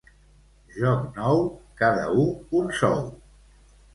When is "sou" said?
2.79-2.99